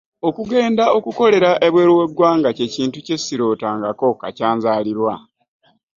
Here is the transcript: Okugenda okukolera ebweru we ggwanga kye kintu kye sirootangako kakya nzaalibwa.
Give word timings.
Okugenda 0.27 0.83
okukolera 0.97 1.51
ebweru 1.67 1.93
we 1.99 2.05
ggwanga 2.09 2.49
kye 2.57 2.67
kintu 2.73 2.97
kye 3.05 3.15
sirootangako 3.23 4.07
kakya 4.21 4.49
nzaalibwa. 4.57 5.13